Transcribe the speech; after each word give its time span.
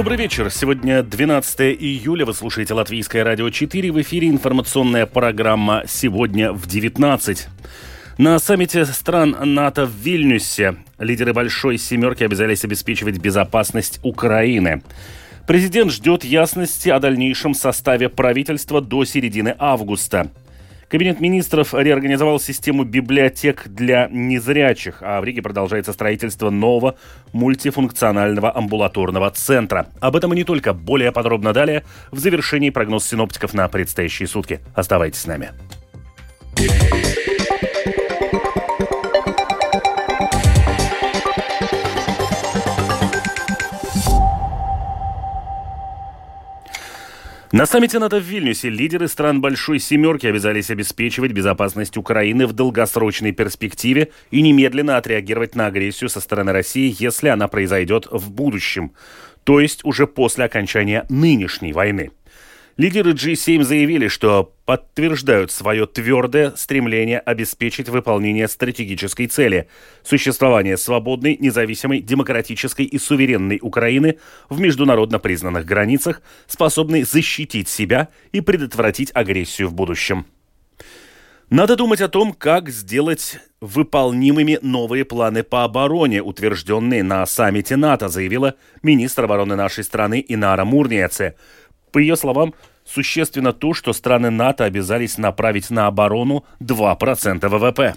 Добрый 0.00 0.16
вечер. 0.16 0.50
Сегодня 0.50 1.02
12 1.02 1.60
июля. 1.78 2.24
Вы 2.24 2.32
слушаете 2.32 2.72
Латвийское 2.72 3.22
радио 3.22 3.50
4. 3.50 3.92
В 3.92 4.00
эфире 4.00 4.28
информационная 4.28 5.04
программа 5.04 5.82
«Сегодня 5.86 6.54
в 6.54 6.66
19». 6.66 7.48
На 8.16 8.38
саммите 8.38 8.86
стран 8.86 9.36
НАТО 9.44 9.84
в 9.84 9.90
Вильнюсе 9.90 10.76
лидеры 10.98 11.34
Большой 11.34 11.76
Семерки 11.76 12.24
обязались 12.24 12.64
обеспечивать 12.64 13.18
безопасность 13.18 14.00
Украины. 14.02 14.82
Президент 15.46 15.92
ждет 15.92 16.24
ясности 16.24 16.88
о 16.88 16.98
дальнейшем 16.98 17.52
составе 17.52 18.08
правительства 18.08 18.80
до 18.80 19.04
середины 19.04 19.54
августа. 19.58 20.30
Кабинет 20.90 21.20
министров 21.20 21.72
реорганизовал 21.72 22.40
систему 22.40 22.82
библиотек 22.82 23.68
для 23.68 24.08
незрячих, 24.10 24.96
а 25.02 25.20
в 25.20 25.24
Риге 25.24 25.40
продолжается 25.40 25.92
строительство 25.92 26.50
нового 26.50 26.96
мультифункционального 27.32 28.52
амбулаторного 28.56 29.30
центра. 29.30 29.86
Об 30.00 30.16
этом 30.16 30.32
и 30.32 30.36
не 30.36 30.42
только. 30.42 30.72
Более 30.72 31.12
подробно 31.12 31.52
далее 31.52 31.84
в 32.10 32.18
завершении 32.18 32.70
прогноз 32.70 33.06
синоптиков 33.06 33.54
на 33.54 33.68
предстоящие 33.68 34.26
сутки. 34.26 34.58
Оставайтесь 34.74 35.20
с 35.20 35.26
нами. 35.28 35.50
На 47.52 47.66
саммите 47.66 47.98
НАТО 47.98 48.20
в 48.20 48.22
Вильнюсе 48.22 48.70
лидеры 48.70 49.08
стран 49.08 49.40
Большой 49.40 49.80
Семерки 49.80 50.24
обязались 50.24 50.70
обеспечивать 50.70 51.32
безопасность 51.32 51.96
Украины 51.96 52.46
в 52.46 52.52
долгосрочной 52.52 53.32
перспективе 53.32 54.12
и 54.30 54.40
немедленно 54.40 54.96
отреагировать 54.96 55.56
на 55.56 55.66
агрессию 55.66 56.08
со 56.10 56.20
стороны 56.20 56.52
России, 56.52 56.94
если 56.96 57.26
она 57.26 57.48
произойдет 57.48 58.06
в 58.08 58.30
будущем, 58.30 58.92
то 59.42 59.58
есть 59.58 59.84
уже 59.84 60.06
после 60.06 60.44
окончания 60.44 61.06
нынешней 61.08 61.72
войны. 61.72 62.12
Лидеры 62.76 63.12
G7 63.12 63.62
заявили, 63.62 64.08
что 64.08 64.54
подтверждают 64.64 65.50
свое 65.50 65.86
твердое 65.86 66.52
стремление 66.56 67.18
обеспечить 67.18 67.88
выполнение 67.88 68.48
стратегической 68.48 69.26
цели– 69.26 69.68
существование 70.02 70.76
свободной, 70.76 71.36
независимой, 71.38 72.00
демократической 72.00 72.84
и 72.86 72.98
суверенной 72.98 73.58
Украины 73.60 74.18
в 74.48 74.60
международно 74.60 75.18
признанных 75.18 75.66
границах, 75.66 76.22
способной 76.46 77.02
защитить 77.02 77.68
себя 77.68 78.08
и 78.32 78.40
предотвратить 78.40 79.10
агрессию 79.14 79.68
в 79.68 79.74
будущем. 79.74 80.26
Надо 81.50 81.74
думать 81.74 82.00
о 82.00 82.06
том, 82.06 82.32
как 82.32 82.70
сделать 82.70 83.40
выполнимыми 83.60 84.60
новые 84.62 85.04
планы 85.04 85.42
по 85.42 85.64
обороне, 85.64 86.22
утвержденные 86.22 87.02
на 87.02 87.26
саммите 87.26 87.74
НАТО, 87.74 88.08
заявила 88.08 88.54
министр 88.84 89.24
обороны 89.24 89.56
нашей 89.56 89.82
страны 89.82 90.24
Инара 90.28 90.64
Мурниеце. 90.64 91.34
По 91.92 91.98
ее 91.98 92.16
словам, 92.16 92.54
существенно 92.84 93.52
то, 93.52 93.74
что 93.74 93.92
страны 93.92 94.30
НАТО 94.30 94.64
обязались 94.64 95.18
направить 95.18 95.70
на 95.70 95.86
оборону 95.86 96.44
2% 96.60 97.48
ВВП. 97.48 97.96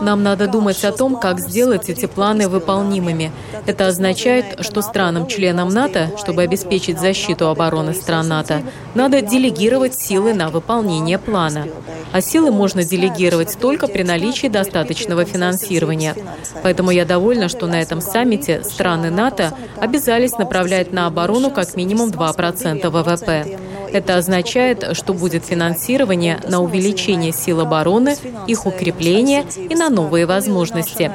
Нам 0.00 0.22
надо 0.22 0.46
думать 0.46 0.82
о 0.84 0.92
том, 0.92 1.16
как 1.16 1.38
сделать 1.38 1.88
эти 1.88 2.06
планы 2.06 2.48
выполнимыми. 2.48 3.30
Это 3.66 3.88
означает, 3.88 4.64
что 4.64 4.80
странам-членам 4.80 5.68
НАТО, 5.68 6.10
чтобы 6.18 6.42
обеспечить 6.42 6.98
защиту 6.98 7.48
обороны 7.48 7.92
стран 7.94 8.28
НАТО, 8.28 8.62
надо 8.94 9.20
делегировать 9.20 9.94
силы 9.94 10.32
на 10.34 10.48
выполнение 10.48 11.18
плана. 11.18 11.66
А 12.12 12.20
силы 12.20 12.50
можно 12.50 12.84
делегировать 12.84 13.58
только 13.58 13.86
при 13.86 14.02
наличии 14.02 14.46
достаточного 14.46 15.24
финансирования. 15.24 16.14
Поэтому 16.62 16.90
я 16.90 17.04
довольна, 17.04 17.48
что 17.48 17.66
на 17.66 17.80
этом 17.80 18.00
саммите 18.00 18.62
страны 18.64 19.10
НАТО 19.10 19.52
обязались 19.78 20.38
направлять 20.38 20.92
на 20.92 21.06
оборону 21.06 21.50
как 21.50 21.76
минимум 21.76 22.10
2% 22.10 22.88
ВВП. 22.88 23.58
Это 23.96 24.16
означает, 24.18 24.94
что 24.94 25.14
будет 25.14 25.46
финансирование 25.46 26.38
на 26.46 26.60
увеличение 26.60 27.32
сил 27.32 27.60
обороны, 27.60 28.14
их 28.46 28.66
укрепление 28.66 29.46
и 29.56 29.74
на 29.74 29.88
новые 29.88 30.26
возможности. 30.26 31.10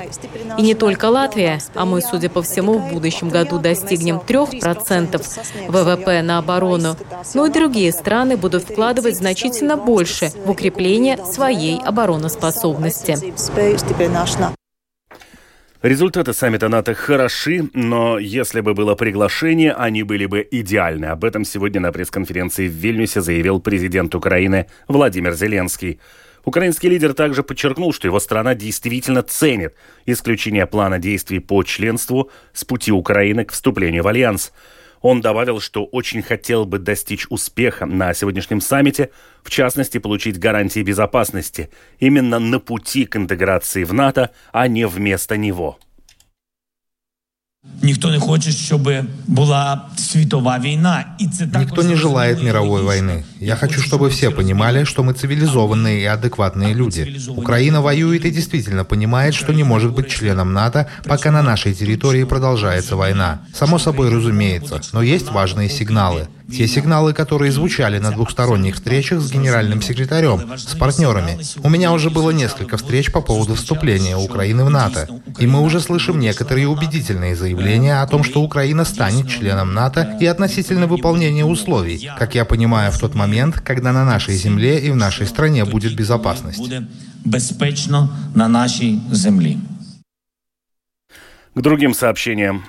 И 0.57 0.63
не 0.63 0.73
только 0.73 1.05
Латвия, 1.05 1.59
а 1.75 1.85
мы, 1.85 2.01
судя 2.01 2.31
по 2.31 2.41
всему, 2.41 2.79
в 2.79 2.91
будущем 2.91 3.29
году 3.29 3.59
достигнем 3.59 4.17
3% 4.17 5.23
ВВП 5.67 6.23
на 6.23 6.39
оборону, 6.39 6.95
но 7.35 7.45
и 7.45 7.51
другие 7.51 7.91
страны 7.91 8.35
будут 8.35 8.63
вкладывать 8.63 9.15
значительно 9.15 9.77
больше 9.77 10.31
в 10.43 10.49
укрепление 10.49 11.23
своей 11.23 11.79
обороноспособности. 11.79 13.15
Результаты 15.81 16.33
саммита 16.33 16.69
НАТО 16.69 16.93
хороши, 16.93 17.67
но 17.73 18.19
если 18.19 18.61
бы 18.61 18.75
было 18.75 18.93
приглашение, 18.93 19.73
они 19.73 20.03
были 20.03 20.27
бы 20.27 20.47
идеальны. 20.51 21.05
Об 21.05 21.25
этом 21.25 21.43
сегодня 21.43 21.81
на 21.81 21.91
пресс-конференции 21.91 22.67
в 22.67 22.71
Вильнюсе 22.71 23.21
заявил 23.21 23.59
президент 23.59 24.13
Украины 24.13 24.67
Владимир 24.87 25.33
Зеленский. 25.33 25.99
Украинский 26.45 26.87
лидер 26.87 27.15
также 27.15 27.41
подчеркнул, 27.41 27.93
что 27.93 28.07
его 28.07 28.19
страна 28.19 28.53
действительно 28.53 29.23
ценит 29.23 29.73
исключение 30.05 30.67
плана 30.67 30.99
действий 30.99 31.39
по 31.39 31.63
членству 31.63 32.29
с 32.53 32.63
пути 32.63 32.91
Украины 32.91 33.43
к 33.43 33.51
вступлению 33.51 34.03
в 34.03 34.07
Альянс– 34.07 34.51
он 35.01 35.21
добавил, 35.21 35.59
что 35.59 35.85
очень 35.85 36.21
хотел 36.21 36.65
бы 36.65 36.79
достичь 36.79 37.25
успеха 37.29 37.85
на 37.85 38.13
сегодняшнем 38.13 38.61
саммите, 38.61 39.09
в 39.43 39.49
частности, 39.49 39.97
получить 39.97 40.39
гарантии 40.39 40.81
безопасности 40.81 41.69
именно 41.99 42.39
на 42.39 42.59
пути 42.59 43.05
к 43.05 43.15
интеграции 43.15 43.83
в 43.83 43.93
НАТО, 43.93 44.31
а 44.51 44.67
не 44.67 44.85
вместо 44.87 45.37
него. 45.37 45.79
Никто 47.83 48.11
не 48.11 48.17
хочет, 48.17 48.55
чтобы 48.55 49.05
была 49.27 49.89
световая 49.95 50.59
война. 50.59 51.15
Никто 51.19 51.83
не 51.83 51.93
желает 51.93 52.41
мировой 52.41 52.81
войны. 52.81 53.23
Я 53.39 53.55
хочу, 53.55 53.81
чтобы 53.81 54.09
все 54.09 54.31
понимали, 54.31 54.83
что 54.83 55.03
мы 55.03 55.13
цивилизованные 55.13 56.01
и 56.01 56.05
адекватные 56.05 56.73
люди. 56.73 57.19
Украина 57.29 57.81
воюет 57.81 58.25
и 58.25 58.31
действительно 58.31 58.83
понимает, 58.83 59.35
что 59.35 59.53
не 59.53 59.63
может 59.63 59.93
быть 59.93 60.09
членом 60.09 60.53
НАТО, 60.53 60.87
пока 61.05 61.29
на 61.29 61.43
нашей 61.43 61.75
территории 61.75 62.23
продолжается 62.23 62.95
война. 62.95 63.41
Само 63.53 63.77
собой 63.77 64.09
разумеется, 64.09 64.81
но 64.91 65.03
есть 65.03 65.31
важные 65.31 65.69
сигналы. 65.69 66.27
Те 66.49 66.67
сигналы, 66.67 67.13
которые 67.13 67.51
звучали 67.51 67.99
на 67.99 68.11
двухсторонних 68.11 68.75
встречах 68.75 69.21
с 69.21 69.31
генеральным 69.31 69.81
секретарем, 69.81 70.57
с 70.57 70.75
партнерами. 70.75 71.39
У 71.63 71.69
меня 71.69 71.91
уже 71.91 72.09
было 72.09 72.31
несколько 72.31 72.77
встреч 72.77 73.11
по 73.11 73.21
поводу 73.21 73.55
вступления 73.55 74.17
Украины 74.17 74.63
в 74.63 74.69
НАТО. 74.69 75.07
И 75.39 75.47
мы 75.47 75.61
уже 75.61 75.79
слышим 75.79 76.19
некоторые 76.19 76.67
убедительные 76.67 77.35
заявления 77.35 78.01
о 78.01 78.07
том, 78.07 78.23
что 78.23 78.41
Украина 78.41 78.85
станет 78.85 79.29
членом 79.29 79.73
НАТО 79.73 80.17
и 80.19 80.25
относительно 80.25 80.87
выполнения 80.87 81.45
условий, 81.45 82.09
как 82.17 82.35
я 82.35 82.45
понимаю, 82.45 82.91
в 82.91 82.99
тот 82.99 83.15
момент, 83.15 83.59
когда 83.61 83.91
на 83.91 84.05
нашей 84.05 84.35
земле 84.35 84.79
и 84.79 84.91
в 84.91 84.95
нашей 84.95 85.27
стране 85.27 85.65
будет 85.65 85.95
безопасность. 85.95 86.71
Безпечно 87.25 88.09
на 88.35 88.47
нашей 88.47 88.99
земле. 89.11 89.57
К 91.53 91.61
другим 91.61 91.93
сообщениям. 91.93 92.65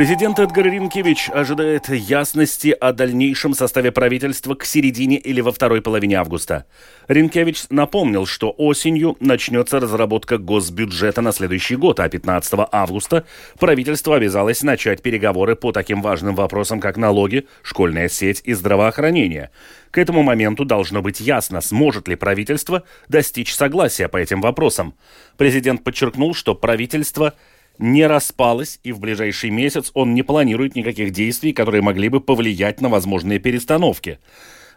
Президент 0.00 0.38
Эдгар 0.38 0.64
Ринкевич 0.64 1.28
ожидает 1.28 1.90
ясности 1.90 2.68
о 2.70 2.94
дальнейшем 2.94 3.52
составе 3.52 3.92
правительства 3.92 4.54
к 4.54 4.64
середине 4.64 5.18
или 5.18 5.42
во 5.42 5.52
второй 5.52 5.82
половине 5.82 6.16
августа. 6.16 6.64
Ринкевич 7.06 7.64
напомнил, 7.68 8.24
что 8.24 8.54
осенью 8.56 9.18
начнется 9.20 9.78
разработка 9.78 10.38
госбюджета 10.38 11.20
на 11.20 11.32
следующий 11.32 11.76
год, 11.76 12.00
а 12.00 12.08
15 12.08 12.60
августа 12.72 13.26
правительство 13.58 14.16
обязалось 14.16 14.62
начать 14.62 15.02
переговоры 15.02 15.54
по 15.54 15.70
таким 15.70 16.00
важным 16.00 16.34
вопросам, 16.34 16.80
как 16.80 16.96
налоги, 16.96 17.46
школьная 17.62 18.08
сеть 18.08 18.40
и 18.44 18.54
здравоохранение. 18.54 19.50
К 19.90 19.98
этому 19.98 20.22
моменту 20.22 20.64
должно 20.64 21.02
быть 21.02 21.20
ясно, 21.20 21.60
сможет 21.60 22.08
ли 22.08 22.16
правительство 22.16 22.84
достичь 23.10 23.54
согласия 23.54 24.08
по 24.08 24.16
этим 24.16 24.40
вопросам. 24.40 24.94
Президент 25.36 25.84
подчеркнул, 25.84 26.34
что 26.34 26.54
правительство– 26.54 27.34
не 27.80 28.06
распалась, 28.06 28.78
и 28.82 28.92
в 28.92 29.00
ближайший 29.00 29.50
месяц 29.50 29.90
он 29.94 30.14
не 30.14 30.22
планирует 30.22 30.76
никаких 30.76 31.12
действий, 31.12 31.52
которые 31.52 31.82
могли 31.82 32.08
бы 32.08 32.20
повлиять 32.20 32.80
на 32.80 32.88
возможные 32.88 33.38
перестановки. 33.38 34.18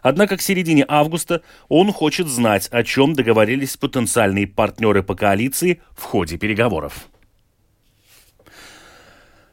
Однако 0.02 0.36
к 0.36 0.42
середине 0.42 0.84
августа 0.86 1.42
он 1.68 1.92
хочет 1.92 2.26
знать, 2.28 2.68
о 2.70 2.82
чем 2.82 3.14
договорились 3.14 3.76
потенциальные 3.76 4.46
партнеры 4.46 5.02
по 5.02 5.14
коалиции 5.14 5.80
в 5.96 6.02
ходе 6.02 6.36
переговоров. 6.36 7.08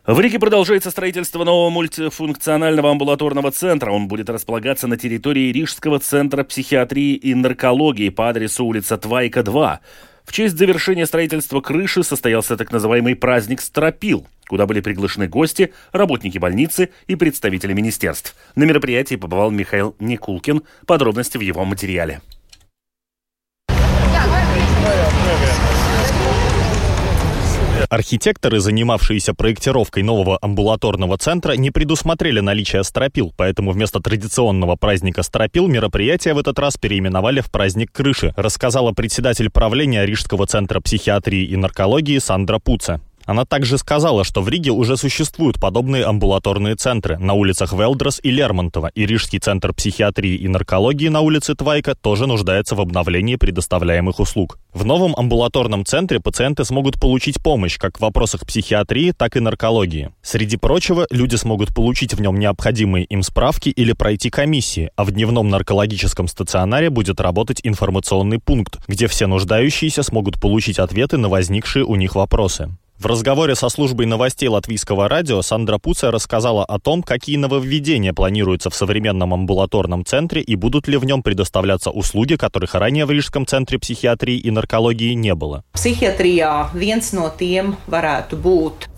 В 0.05 0.19
Риге 0.19 0.39
продолжается 0.39 0.89
строительство 0.89 1.43
нового 1.43 1.69
мультифункционального 1.69 2.89
амбулаторного 2.89 3.51
центра. 3.51 3.91
Он 3.91 4.07
будет 4.07 4.29
располагаться 4.29 4.87
на 4.87 4.97
территории 4.97 5.51
Рижского 5.51 5.99
центра 5.99 6.43
психиатрии 6.43 7.13
и 7.13 7.35
наркологии 7.35 8.09
по 8.09 8.27
адресу 8.27 8.65
улица 8.65 8.97
Твайка, 8.97 9.43
2. 9.43 9.79
В 10.31 10.33
честь 10.33 10.57
завершения 10.57 11.05
строительства 11.05 11.59
крыши 11.59 12.03
состоялся 12.03 12.55
так 12.55 12.71
называемый 12.71 13.17
праздник 13.17 13.59
«Стропил», 13.59 14.25
куда 14.47 14.65
были 14.65 14.79
приглашены 14.79 15.27
гости, 15.27 15.73
работники 15.91 16.37
больницы 16.37 16.89
и 17.07 17.15
представители 17.15 17.73
министерств. 17.73 18.33
На 18.55 18.63
мероприятии 18.63 19.15
побывал 19.15 19.51
Михаил 19.51 19.93
Никулкин. 19.99 20.61
Подробности 20.87 21.37
в 21.37 21.41
его 21.41 21.65
материале. 21.65 22.21
Архитекторы, 27.91 28.61
занимавшиеся 28.61 29.33
проектировкой 29.33 30.03
нового 30.03 30.37
амбулаторного 30.41 31.17
центра, 31.17 31.57
не 31.57 31.71
предусмотрели 31.71 32.39
наличие 32.39 32.85
стропил, 32.85 33.33
поэтому 33.35 33.71
вместо 33.71 33.99
традиционного 33.99 34.77
праздника 34.77 35.23
стропил 35.23 35.67
мероприятие 35.67 36.33
в 36.33 36.37
этот 36.37 36.57
раз 36.57 36.77
переименовали 36.77 37.41
в 37.41 37.51
праздник 37.51 37.91
крыши, 37.91 38.33
рассказала 38.37 38.93
председатель 38.93 39.49
правления 39.49 40.05
Рижского 40.05 40.47
центра 40.47 40.79
психиатрии 40.79 41.43
и 41.43 41.57
наркологии 41.57 42.17
Сандра 42.19 42.59
Пуца. 42.59 43.01
Она 43.25 43.45
также 43.45 43.77
сказала, 43.77 44.23
что 44.23 44.41
в 44.41 44.49
Риге 44.49 44.71
уже 44.71 44.97
существуют 44.97 45.59
подобные 45.59 46.05
амбулаторные 46.05 46.75
центры 46.75 47.17
на 47.17 47.33
улицах 47.33 47.73
Велдрос 47.73 48.19
и 48.23 48.31
Лермонтова, 48.31 48.91
и 48.93 49.05
Рижский 49.05 49.39
центр 49.39 49.73
психиатрии 49.73 50.35
и 50.35 50.47
наркологии 50.47 51.07
на 51.07 51.21
улице 51.21 51.55
Твайка 51.55 51.95
тоже 51.95 52.27
нуждается 52.27 52.75
в 52.75 52.81
обновлении 52.81 53.35
предоставляемых 53.35 54.19
услуг. 54.19 54.57
В 54.73 54.85
новом 54.85 55.13
амбулаторном 55.15 55.85
центре 55.85 56.19
пациенты 56.19 56.63
смогут 56.63 56.99
получить 56.99 57.43
помощь 57.43 57.77
как 57.77 57.97
в 57.97 58.01
вопросах 58.01 58.45
психиатрии, 58.45 59.11
так 59.11 59.35
и 59.35 59.39
наркологии. 59.41 60.11
Среди 60.21 60.57
прочего, 60.57 61.07
люди 61.11 61.35
смогут 61.35 61.73
получить 61.75 62.13
в 62.13 62.21
нем 62.21 62.39
необходимые 62.39 63.05
им 63.05 63.21
справки 63.21 63.69
или 63.69 63.93
пройти 63.93 64.29
комиссии, 64.29 64.89
а 64.95 65.03
в 65.03 65.11
дневном 65.11 65.49
наркологическом 65.49 66.27
стационаре 66.27 66.89
будет 66.89 67.19
работать 67.19 67.59
информационный 67.63 68.39
пункт, 68.39 68.79
где 68.87 69.07
все 69.07 69.27
нуждающиеся 69.27 70.03
смогут 70.03 70.39
получить 70.39 70.79
ответы 70.79 71.17
на 71.17 71.27
возникшие 71.27 71.83
у 71.83 71.95
них 71.95 72.15
вопросы. 72.15 72.69
В 73.01 73.07
разговоре 73.07 73.55
со 73.55 73.69
службой 73.69 74.05
новостей 74.05 74.47
латвийского 74.47 75.09
радио 75.09 75.41
Сандра 75.41 75.79
Пуца 75.79 76.11
рассказала 76.11 76.63
о 76.63 76.77
том, 76.77 77.01
какие 77.01 77.35
нововведения 77.35 78.13
планируются 78.13 78.69
в 78.69 78.75
современном 78.75 79.33
амбулаторном 79.33 80.05
центре 80.05 80.39
и 80.43 80.55
будут 80.55 80.87
ли 80.87 80.97
в 80.97 81.03
нем 81.03 81.23
предоставляться 81.23 81.89
услуги, 81.89 82.35
которых 82.35 82.75
ранее 82.75 83.07
в 83.07 83.11
Рижском 83.11 83.47
центре 83.47 83.79
психиатрии 83.79 84.37
и 84.37 84.51
наркологии 84.51 85.13
не 85.13 85.33
было. 85.33 85.63
В 85.73 85.79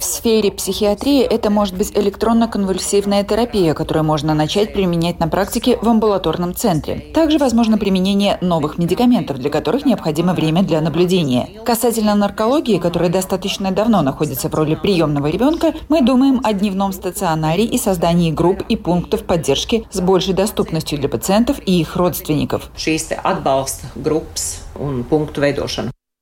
сфере 0.03 0.51
психиатрии 0.51 1.21
это 1.21 1.49
может 1.49 1.77
быть 1.77 1.93
электронно-конвульсивная 1.95 3.23
терапия, 3.23 3.73
которую 3.73 4.03
можно 4.03 4.33
начать 4.33 4.73
применять 4.73 5.21
на 5.21 5.29
практике 5.29 5.77
в 5.81 5.87
амбулаторном 5.87 6.53
центре. 6.53 6.95
Также 7.13 7.37
возможно 7.37 7.77
применение 7.77 8.37
новых 8.41 8.77
медикаментов, 8.77 9.37
для 9.37 9.49
которых 9.49 9.85
необходимо 9.85 10.33
время 10.33 10.61
для 10.61 10.81
наблюдения. 10.81 11.47
Касательно 11.63 12.15
наркологии, 12.15 12.79
которая 12.79 13.09
достаточно 13.09 13.71
давно 13.71 13.92
давно 13.93 14.11
находится 14.11 14.49
в 14.49 14.55
роли 14.55 14.73
приемного 14.73 15.27
ребенка, 15.27 15.73
мы 15.87 16.01
думаем 16.01 16.41
о 16.43 16.53
дневном 16.53 16.93
стационаре 16.93 17.63
и 17.63 17.77
создании 17.77 18.31
групп 18.31 18.63
и 18.67 18.75
пунктов 18.75 19.23
поддержки 19.23 19.85
с 19.91 20.01
большей 20.01 20.33
доступностью 20.33 20.97
для 20.97 21.09
пациентов 21.09 21.59
и 21.63 21.79
их 21.79 21.95
родственников. 21.95 22.71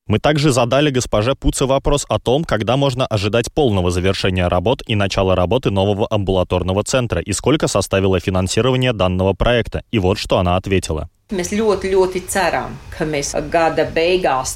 Мы 0.07 0.19
также 0.19 0.51
задали 0.51 0.89
госпоже 0.89 1.35
Пуце 1.35 1.65
вопрос 1.65 2.05
о 2.09 2.19
том, 2.19 2.43
когда 2.43 2.75
можно 2.75 3.05
ожидать 3.05 3.53
полного 3.53 3.91
завершения 3.91 4.49
работ 4.49 4.81
и 4.85 4.95
начала 4.95 5.35
работы 5.35 5.71
нового 5.71 6.07
амбулаторного 6.09 6.83
центра 6.83 7.21
и 7.21 7.31
сколько 7.31 7.67
составило 7.67 8.19
финансирование 8.19 8.91
данного 8.91 9.31
проекта. 9.33 9.83
И 9.91 9.99
вот 9.99 10.17
что 10.17 10.39
она 10.39 10.57
ответила. 10.57 11.09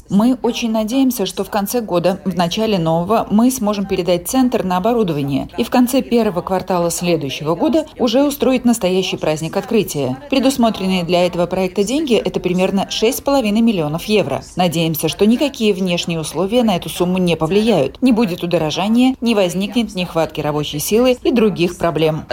Мы 0.08 0.38
очень 0.42 0.70
надеемся, 0.70 1.26
что 1.26 1.42
в 1.42 1.50
конце 1.50 1.80
года, 1.80 2.20
в 2.24 2.36
начале 2.36 2.78
нового, 2.78 3.26
мы 3.30 3.50
сможем 3.50 3.86
передать 3.86 4.28
центр 4.28 4.62
на 4.62 4.76
оборудование 4.76 5.48
и 5.58 5.64
в 5.64 5.70
конце 5.70 6.02
первого 6.02 6.42
квартала 6.42 6.90
следующего 6.90 7.54
года 7.54 7.86
уже 7.98 8.22
устроить 8.22 8.64
настоящий 8.64 9.16
праздник 9.16 9.56
открытия. 9.56 10.18
Предусмотренные 10.30 11.04
для 11.04 11.26
этого 11.26 11.46
проекта 11.46 11.82
деньги– 11.82 12.14
это 12.24 12.38
примерно 12.38 12.88
6,5 12.90 13.50
миллионов 13.60 14.04
евро. 14.04 14.42
Надеемся, 14.54 15.08
что 15.08 15.26
никакие 15.26 15.72
внешние 15.72 16.20
условия 16.20 16.62
на 16.62 16.76
эту 16.76 16.88
сумму 16.88 17.18
не 17.18 17.36
повлияют. 17.36 18.00
Не 18.02 18.12
будет 18.12 18.42
удорожания, 18.42 19.16
не 19.20 19.34
возникнет 19.34 19.94
нехватки 19.94 20.40
рабочей 20.40 20.78
силы 20.78 21.16
и 21.22 21.32
других 21.32 21.78
проблем. 21.78 22.24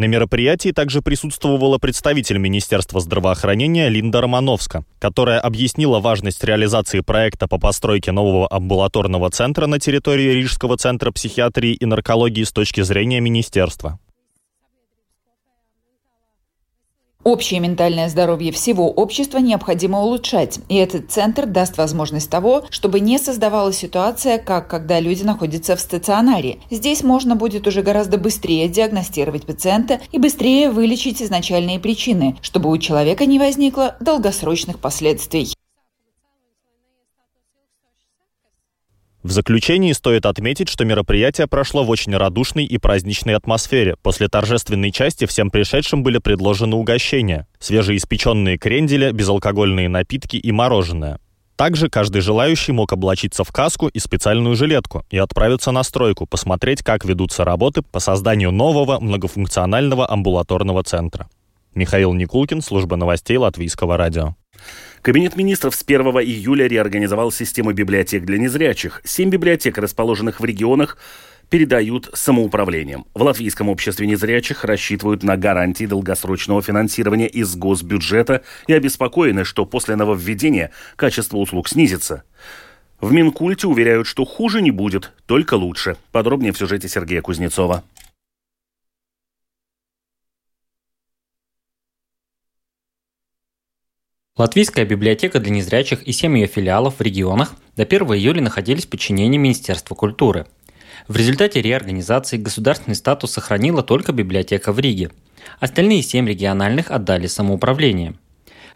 На 0.00 0.06
мероприятии 0.06 0.70
также 0.70 1.02
присутствовала 1.02 1.76
представитель 1.76 2.38
Министерства 2.38 3.00
здравоохранения 3.00 3.90
Линда 3.90 4.22
Романовска, 4.22 4.82
которая 4.98 5.38
объяснила 5.40 6.00
важность 6.00 6.42
реализации 6.42 7.00
проекта 7.00 7.46
по 7.46 7.58
постройке 7.58 8.10
нового 8.10 8.48
амбулаторного 8.50 9.28
центра 9.28 9.66
на 9.66 9.78
территории 9.78 10.32
Рижского 10.32 10.78
центра 10.78 11.10
психиатрии 11.10 11.74
и 11.74 11.84
наркологии 11.84 12.44
с 12.44 12.50
точки 12.50 12.80
зрения 12.80 13.20
министерства. 13.20 13.98
Общее 17.22 17.60
ментальное 17.60 18.08
здоровье 18.08 18.50
всего 18.50 18.90
общества 18.90 19.38
необходимо 19.38 20.00
улучшать, 20.00 20.58
и 20.70 20.76
этот 20.76 21.10
центр 21.10 21.44
даст 21.44 21.76
возможность 21.76 22.30
того, 22.30 22.64
чтобы 22.70 22.98
не 22.98 23.18
создавалась 23.18 23.76
ситуация, 23.76 24.38
как 24.38 24.68
когда 24.68 25.00
люди 25.00 25.22
находятся 25.22 25.76
в 25.76 25.80
стационаре. 25.80 26.60
Здесь 26.70 27.02
можно 27.02 27.36
будет 27.36 27.66
уже 27.66 27.82
гораздо 27.82 28.16
быстрее 28.16 28.68
диагностировать 28.68 29.44
пациента 29.44 30.00
и 30.12 30.18
быстрее 30.18 30.70
вылечить 30.70 31.20
изначальные 31.20 31.78
причины, 31.78 32.38
чтобы 32.40 32.70
у 32.70 32.78
человека 32.78 33.26
не 33.26 33.38
возникло 33.38 33.96
долгосрочных 34.00 34.78
последствий. 34.78 35.52
В 39.22 39.32
заключении 39.32 39.92
стоит 39.92 40.24
отметить, 40.24 40.70
что 40.70 40.86
мероприятие 40.86 41.46
прошло 41.46 41.84
в 41.84 41.90
очень 41.90 42.16
радушной 42.16 42.64
и 42.64 42.78
праздничной 42.78 43.34
атмосфере. 43.34 43.96
После 44.02 44.28
торжественной 44.28 44.92
части 44.92 45.26
всем 45.26 45.50
пришедшим 45.50 46.02
были 46.02 46.16
предложены 46.16 46.76
угощения. 46.76 47.46
Свежеиспеченные 47.58 48.56
крендели, 48.56 49.12
безалкогольные 49.12 49.90
напитки 49.90 50.36
и 50.36 50.50
мороженое. 50.52 51.18
Также 51.56 51.90
каждый 51.90 52.22
желающий 52.22 52.72
мог 52.72 52.90
облачиться 52.94 53.44
в 53.44 53.52
каску 53.52 53.88
и 53.88 53.98
специальную 53.98 54.56
жилетку 54.56 55.04
и 55.10 55.18
отправиться 55.18 55.70
на 55.70 55.82
стройку, 55.82 56.24
посмотреть, 56.24 56.82
как 56.82 57.04
ведутся 57.04 57.44
работы 57.44 57.82
по 57.82 58.00
созданию 58.00 58.50
нового 58.50 58.98
многофункционального 58.98 60.10
амбулаторного 60.10 60.82
центра. 60.82 61.28
Михаил 61.74 62.12
Никулкин, 62.12 62.62
служба 62.62 62.96
новостей 62.96 63.36
Латвийского 63.36 63.96
радио. 63.96 64.34
Кабинет 65.02 65.36
министров 65.36 65.74
с 65.74 65.82
1 65.82 66.00
июля 66.00 66.66
реорганизовал 66.66 67.32
систему 67.32 67.72
библиотек 67.72 68.24
для 68.24 68.38
незрячих. 68.38 69.00
Семь 69.04 69.30
библиотек, 69.30 69.78
расположенных 69.78 70.40
в 70.40 70.44
регионах, 70.44 70.98
передают 71.48 72.10
самоуправлением. 72.14 73.06
В 73.14 73.22
Латвийском 73.22 73.68
обществе 73.68 74.06
незрячих 74.06 74.64
рассчитывают 74.64 75.22
на 75.22 75.36
гарантии 75.36 75.84
долгосрочного 75.84 76.62
финансирования 76.62 77.26
из 77.26 77.54
госбюджета 77.56 78.42
и 78.66 78.72
обеспокоены, 78.72 79.44
что 79.44 79.66
после 79.66 79.96
нововведения 79.96 80.70
качество 80.96 81.38
услуг 81.38 81.68
снизится. 81.68 82.22
В 83.00 83.12
Минкульте 83.12 83.66
уверяют, 83.66 84.06
что 84.06 84.24
хуже 84.24 84.60
не 84.60 84.70
будет, 84.70 85.12
только 85.26 85.54
лучше. 85.54 85.96
Подробнее 86.12 86.52
в 86.52 86.58
сюжете 86.58 86.88
Сергея 86.88 87.22
Кузнецова. 87.22 87.82
Латвийская 94.40 94.86
библиотека 94.86 95.38
для 95.38 95.50
незрячих 95.50 96.02
и 96.02 96.12
семь 96.12 96.38
ее 96.38 96.46
филиалов 96.46 96.94
в 96.96 97.02
регионах 97.02 97.52
до 97.76 97.82
1 97.82 98.06
июля 98.14 98.40
находились 98.40 98.86
в 98.86 98.88
подчинении 98.88 99.36
Министерства 99.36 99.94
культуры. 99.94 100.46
В 101.08 101.16
результате 101.16 101.60
реорганизации 101.60 102.38
государственный 102.38 102.94
статус 102.94 103.32
сохранила 103.32 103.82
только 103.82 104.12
библиотека 104.12 104.72
в 104.72 104.78
Риге. 104.78 105.10
Остальные 105.58 106.00
семь 106.00 106.26
региональных 106.26 106.90
отдали 106.90 107.26
самоуправление. 107.26 108.14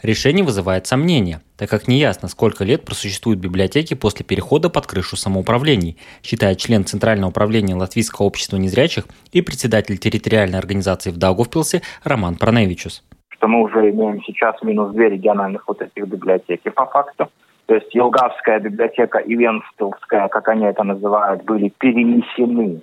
Решение 0.03 0.45
вызывает 0.45 0.87
сомнения, 0.87 1.41
так 1.57 1.71
как 1.71 1.89
неясно, 1.89 2.29
сколько 2.29 2.63
лет 2.63 2.85
просуществуют 2.85 3.41
библиотеки 3.41 3.95
после 3.95 4.23
перехода 4.27 4.69
под 4.69 4.87
крышу 4.87 5.17
самоуправлений, 5.17 5.97
считает 6.23 6.59
член 6.59 6.85
Центрального 6.85 7.31
управления 7.31 7.75
Латвийского 7.75 8.27
общества 8.27 8.59
незрячих 8.59 9.07
и 9.33 9.41
председатель 9.41 9.97
территориальной 9.97 10.59
организации 10.59 11.09
в 11.09 11.17
Даугавпилсе 11.17 11.81
Роман 12.03 12.37
Проневичус 12.37 13.03
что 13.45 13.49
мы 13.49 13.61
уже 13.61 13.91
имеем 13.91 14.23
сейчас 14.23 14.55
минус 14.63 14.95
две 14.95 15.11
региональных 15.11 15.69
вот 15.69 15.83
этих 15.83 16.07
библиотеки 16.09 16.71
по 16.71 16.87
факту. 16.87 17.29
То 17.67 17.75
есть 17.75 17.95
Елгавская 17.95 18.59
библиотека 18.59 19.19
и 19.19 19.35
Венстовская, 19.35 20.29
как 20.29 20.49
они 20.49 20.65
это 20.65 20.83
называют, 20.83 21.45
были 21.45 21.69
перенесены 21.69 22.81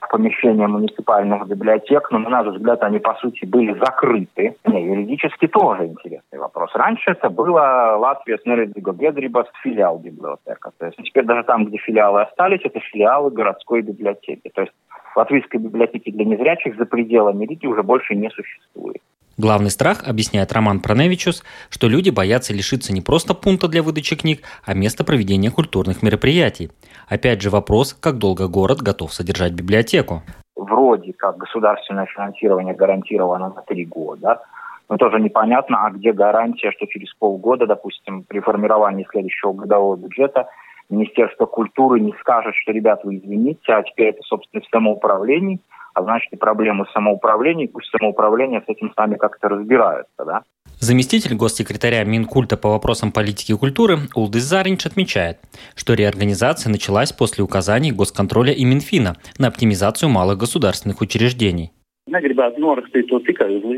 в 0.00 0.08
помещение 0.08 0.68
муниципальных 0.68 1.48
библиотек, 1.48 2.12
но, 2.12 2.18
на 2.20 2.28
наш 2.30 2.46
взгляд, 2.46 2.84
они, 2.84 3.00
по 3.00 3.14
сути, 3.14 3.44
были 3.44 3.76
закрыты. 3.76 4.54
Не, 4.66 4.84
юридически 4.84 5.48
тоже 5.48 5.86
интересный 5.86 6.38
вопрос. 6.38 6.70
Раньше 6.74 7.10
это 7.10 7.28
было 7.28 7.96
Латвия 7.98 8.38
Снередиго 8.38 8.92
Гедрибас, 8.92 9.48
филиал 9.64 9.98
библиотека. 9.98 10.70
То 10.78 10.86
есть 10.86 10.98
теперь 11.02 11.24
даже 11.24 11.42
там, 11.42 11.64
где 11.64 11.78
филиалы 11.78 12.22
остались, 12.22 12.60
это 12.62 12.78
филиалы 12.78 13.32
городской 13.32 13.82
библиотеки. 13.82 14.48
То 14.54 14.60
есть 14.60 14.72
латвийской 15.16 15.56
библиотеки 15.56 16.12
для 16.12 16.24
незрячих 16.24 16.76
за 16.76 16.84
пределами 16.84 17.44
Риги 17.46 17.66
уже 17.66 17.82
больше 17.82 18.14
не 18.14 18.30
существует. 18.30 19.02
Главный 19.38 19.70
страх, 19.70 20.02
объясняет 20.04 20.52
Роман 20.52 20.80
Проневичус, 20.80 21.44
что 21.70 21.86
люди 21.86 22.10
боятся 22.10 22.52
лишиться 22.52 22.92
не 22.92 23.00
просто 23.00 23.34
пункта 23.34 23.68
для 23.68 23.84
выдачи 23.84 24.16
книг, 24.16 24.40
а 24.66 24.74
места 24.74 25.04
проведения 25.04 25.52
культурных 25.52 26.02
мероприятий. 26.02 26.72
Опять 27.08 27.40
же 27.40 27.48
вопрос, 27.48 27.94
как 27.94 28.18
долго 28.18 28.48
город 28.48 28.82
готов 28.82 29.14
содержать 29.14 29.52
библиотеку. 29.52 30.22
Вроде 30.56 31.12
как 31.12 31.36
государственное 31.36 32.06
финансирование 32.06 32.74
гарантировано 32.74 33.50
на 33.50 33.62
три 33.62 33.84
года, 33.84 34.42
Но 34.90 34.96
тоже 34.96 35.20
непонятно, 35.20 35.84
а 35.84 35.90
где 35.90 36.12
гарантия, 36.12 36.72
что 36.72 36.86
через 36.86 37.14
полгода, 37.14 37.66
допустим, 37.66 38.24
при 38.24 38.40
формировании 38.40 39.06
следующего 39.08 39.52
годового 39.52 39.96
бюджета 39.96 40.48
Министерство 40.90 41.46
культуры 41.46 42.00
не 42.00 42.14
скажет, 42.20 42.54
что, 42.56 42.72
ребят, 42.72 43.04
вы 43.04 43.18
извините, 43.18 43.72
а 43.72 43.82
теперь 43.82 44.08
это, 44.08 44.22
собственно, 44.22 44.62
в 44.62 44.68
самоуправлении, 44.68 45.60
а 45.98 46.02
значит 46.02 46.30
проблемы 46.38 46.86
самоуправления, 46.92 47.66
пусть 47.66 47.90
самоуправление 47.90 48.60
с 48.60 48.68
этим 48.68 48.92
сами 48.94 49.16
как-то 49.16 49.48
разбираются, 49.48 50.24
да. 50.24 50.42
Заместитель 50.78 51.34
госсекретаря 51.34 52.04
Минкульта 52.04 52.56
по 52.56 52.70
вопросам 52.70 53.10
политики 53.10 53.50
и 53.50 53.56
культуры 53.56 53.98
Улдыс 54.14 54.44
Заринч 54.44 54.86
отмечает, 54.86 55.38
что 55.74 55.94
реорганизация 55.94 56.70
началась 56.70 57.12
после 57.12 57.42
указаний 57.42 57.90
Госконтроля 57.90 58.52
и 58.52 58.64
Минфина 58.64 59.16
на 59.38 59.48
оптимизацию 59.48 60.08
малых 60.08 60.38
государственных 60.38 61.00
учреждений. 61.00 61.72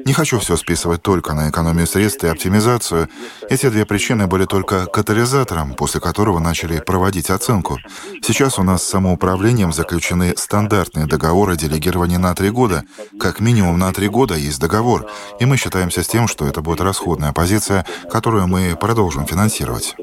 Не 0.06 0.12
хочу 0.12 0.38
все 0.38 0.56
списывать 0.56 1.02
только 1.02 1.34
на 1.34 1.50
экономию 1.50 1.86
средств 1.86 2.24
и 2.24 2.28
оптимизацию. 2.28 3.08
Эти 3.48 3.68
две 3.68 3.84
причины 3.84 4.26
были 4.26 4.44
только 4.44 4.86
катализатором, 4.86 5.74
после 5.74 6.00
которого 6.00 6.38
начали 6.38 6.80
проводить 6.80 7.30
оценку. 7.30 7.78
Сейчас 8.22 8.58
у 8.58 8.62
нас 8.62 8.82
с 8.82 8.88
самоуправлением 8.88 9.72
заключены 9.72 10.34
стандартные 10.36 11.06
договоры 11.06 11.56
делегирования 11.56 12.18
на 12.18 12.34
три 12.34 12.50
года. 12.50 12.84
Как 13.18 13.40
минимум 13.40 13.78
на 13.78 13.92
три 13.92 14.08
года 14.08 14.34
есть 14.34 14.60
договор, 14.60 15.10
и 15.40 15.44
мы 15.44 15.56
считаемся 15.56 16.02
с 16.02 16.08
тем, 16.08 16.28
что 16.28 16.46
это 16.46 16.62
будет 16.62 16.80
расходная 16.80 17.32
позиция, 17.32 17.84
которую 18.10 18.46
мы 18.46 18.76
продолжим 18.80 19.26
финансировать. 19.26 19.96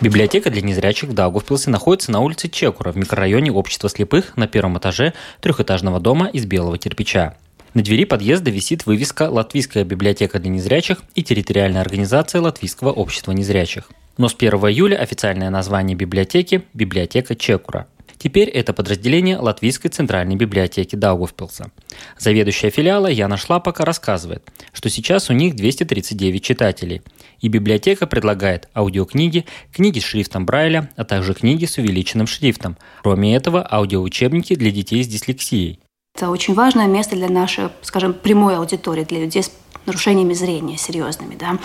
Библиотека 0.00 0.48
для 0.50 0.62
незрячих 0.62 1.08
в 1.08 1.12
Даугавпилсе 1.12 1.70
находится 1.70 2.12
на 2.12 2.20
улице 2.20 2.48
Чекура 2.48 2.92
в 2.92 2.96
микрорайоне 2.96 3.50
Общества 3.50 3.88
слепых 3.88 4.36
на 4.36 4.46
первом 4.46 4.78
этаже 4.78 5.12
трехэтажного 5.40 5.98
дома 5.98 6.28
из 6.28 6.46
белого 6.46 6.78
кирпича. 6.78 7.34
На 7.74 7.82
двери 7.82 8.04
подъезда 8.04 8.52
висит 8.52 8.86
вывеска 8.86 9.28
«Латвийская 9.28 9.82
библиотека 9.82 10.38
для 10.38 10.50
незрячих» 10.50 11.02
и 11.16 11.24
территориальная 11.24 11.80
организация 11.80 12.40
Латвийского 12.40 12.92
общества 12.92 13.32
незрячих. 13.32 13.90
Но 14.16 14.28
с 14.28 14.34
1 14.34 14.52
июля 14.52 14.96
официальное 14.96 15.50
название 15.50 15.96
библиотеки– 15.96 16.62
библиотека 16.74 17.34
Чекура– 17.34 17.88
Теперь 18.18 18.48
это 18.48 18.72
подразделение 18.72 19.38
Латвийской 19.38 19.88
центральной 19.88 20.34
библиотеки 20.34 20.96
Даугавпилса. 20.96 21.70
Заведующая 22.18 22.70
филиала 22.70 23.06
Яна 23.06 23.36
Шлапака 23.36 23.84
рассказывает, 23.84 24.42
что 24.72 24.90
сейчас 24.90 25.30
у 25.30 25.32
них 25.32 25.54
239 25.54 26.42
читателей. 26.42 27.02
И 27.40 27.48
библиотека 27.48 28.06
предлагает 28.06 28.68
аудиокниги, 28.74 29.44
книги 29.72 30.00
с 30.00 30.04
шрифтом 30.04 30.46
Брайля, 30.46 30.90
а 30.96 31.04
также 31.04 31.34
книги 31.34 31.64
с 31.64 31.78
увеличенным 31.78 32.26
шрифтом. 32.26 32.76
Кроме 33.02 33.36
этого, 33.36 33.66
аудиоучебники 33.70 34.54
для 34.56 34.72
детей 34.72 35.04
с 35.04 35.06
дислексией. 35.06 35.78
Это 36.16 36.30
очень 36.30 36.54
важное 36.54 36.88
место 36.88 37.14
для 37.14 37.28
нашей, 37.28 37.68
скажем, 37.82 38.12
прямой 38.12 38.56
аудитории, 38.56 39.04
для 39.04 39.20
людей 39.20 39.44
с 39.44 39.52
нарушениями 39.86 40.34
зрения 40.34 40.76
серьезными. 40.76 41.36
Да. 41.36 41.58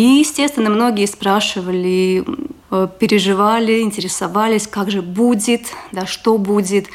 И, 0.00 0.20
естественно, 0.20 0.70
многие 0.70 1.04
спрашивали, 1.04 2.24
э, 2.70 2.88
переживали, 2.98 3.82
интересовались, 3.82 4.66
как 4.66 4.90
же 4.90 5.02
будет, 5.02 5.66
да, 5.92 6.06
что 6.06 6.38
будет. 6.38 6.86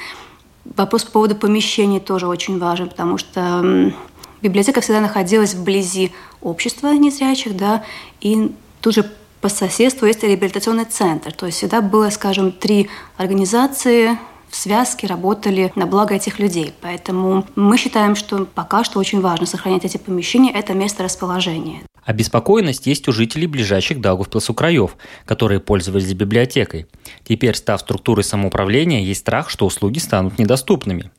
Вопрос 0.75 1.03
по 1.03 1.11
поводу 1.11 1.35
помещений 1.35 1.99
тоже 1.99 2.25
очень 2.25 2.57
важен, 2.57 2.89
потому 2.89 3.19
что 3.19 3.93
библиотека 4.41 4.81
всегда 4.81 5.01
находилась 5.01 5.53
вблизи 5.53 6.13
общества 6.41 6.93
незрячих, 6.93 7.55
да, 7.55 7.83
и 8.21 8.51
тут 8.81 8.95
же 8.95 9.05
по 9.39 9.49
соседству 9.49 10.07
есть 10.07 10.23
реабилитационный 10.23 10.85
центр. 10.85 11.31
То 11.31 11.45
есть 11.45 11.59
всегда 11.59 11.81
было, 11.81 12.09
скажем, 12.09 12.51
три 12.51 12.89
организации, 13.17 14.17
в 14.55 14.57
связке 14.57 15.05
работали 15.05 15.73
на 15.75 15.85
благо 15.85 16.15
этих 16.15 16.39
людей. 16.39 16.73
Поэтому 16.79 17.45
мы 17.57 17.77
считаем, 17.77 18.15
что 18.15 18.45
пока 18.45 18.85
что 18.85 18.99
очень 18.99 19.19
важно 19.19 19.45
сохранять 19.45 19.83
эти 19.83 19.97
помещения, 19.97 20.49
это 20.49 20.73
место 20.73 21.03
расположения. 21.03 21.81
Обеспокоенность 22.05 22.87
есть 22.87 23.05
у 23.09 23.11
жителей 23.11 23.47
ближайших 23.47 23.99
Даугавпилсу 23.99 24.53
краев, 24.53 24.95
которые 25.25 25.59
пользовались 25.59 26.13
библиотекой. 26.13 26.87
Теперь, 27.25 27.55
став 27.55 27.81
структурой 27.81 28.23
самоуправления, 28.23 29.01
есть 29.01 29.19
страх, 29.21 29.49
что 29.49 29.65
услуги 29.65 29.99
станут 29.99 30.39
недоступными. 30.39 31.11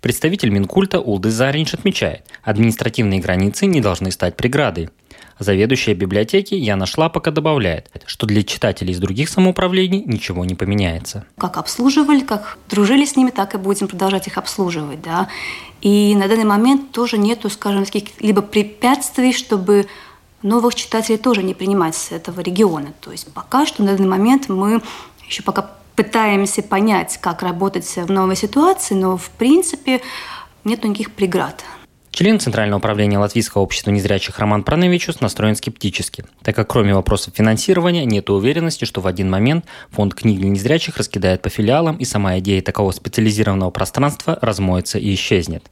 Представитель 0.00 0.50
Минкульта 0.50 1.00
Улдыс 1.00 1.34
Заринч 1.34 1.74
отмечает, 1.74 2.24
административные 2.44 3.20
границы 3.20 3.66
не 3.66 3.80
должны 3.80 4.12
стать 4.12 4.36
преградой. 4.36 4.90
Заведующая 5.38 5.94
библиотеки 5.94 6.54
Яна 6.54 6.86
Шлапака 6.86 7.30
добавляет, 7.30 7.90
что 8.06 8.26
для 8.26 8.42
читателей 8.42 8.92
из 8.92 8.98
других 8.98 9.28
самоуправлений 9.28 10.02
ничего 10.06 10.46
не 10.46 10.54
поменяется. 10.54 11.26
Как 11.36 11.58
обслуживали, 11.58 12.20
как 12.20 12.56
дружили 12.70 13.04
с 13.04 13.16
ними, 13.16 13.30
так 13.30 13.54
и 13.54 13.58
будем 13.58 13.86
продолжать 13.86 14.26
их 14.26 14.38
обслуживать. 14.38 15.02
Да? 15.02 15.28
И 15.82 16.14
на 16.16 16.26
данный 16.26 16.44
момент 16.44 16.90
тоже 16.90 17.18
нету, 17.18 17.50
скажем, 17.50 17.84
каких-либо 17.84 18.40
препятствий, 18.40 19.34
чтобы 19.34 19.86
новых 20.42 20.74
читателей 20.74 21.18
тоже 21.18 21.42
не 21.42 21.52
принимать 21.52 21.94
с 21.94 22.12
этого 22.12 22.40
региона. 22.40 22.94
То 23.00 23.12
есть 23.12 23.30
пока 23.32 23.66
что 23.66 23.82
на 23.82 23.92
данный 23.94 24.08
момент 24.08 24.48
мы 24.48 24.80
еще 25.28 25.42
пока 25.42 25.70
пытаемся 25.96 26.62
понять, 26.62 27.18
как 27.20 27.42
работать 27.42 27.84
в 27.84 28.10
новой 28.10 28.36
ситуации, 28.36 28.94
но 28.94 29.18
в 29.18 29.28
принципе 29.30 30.00
нет 30.64 30.82
никаких 30.84 31.12
преград. 31.12 31.62
Член 32.16 32.40
Центрального 32.40 32.78
управления 32.78 33.18
Латвийского 33.18 33.60
общества 33.60 33.90
незрячих 33.90 34.38
Роман 34.38 34.64
Праневичус 34.64 35.20
настроен 35.20 35.54
скептически, 35.54 36.24
так 36.42 36.56
как 36.56 36.66
кроме 36.66 36.94
вопросов 36.94 37.34
финансирования 37.36 38.06
нет 38.06 38.30
уверенности, 38.30 38.86
что 38.86 39.02
в 39.02 39.06
один 39.06 39.28
момент 39.28 39.66
фонд 39.90 40.14
книг 40.14 40.38
для 40.38 40.48
незрячих 40.48 40.96
раскидает 40.96 41.42
по 41.42 41.50
филиалам 41.50 41.96
и 41.96 42.06
сама 42.06 42.38
идея 42.38 42.62
такого 42.62 42.92
специализированного 42.92 43.68
пространства 43.68 44.38
размоется 44.40 44.98
и 44.98 45.12
исчезнет. 45.12 45.70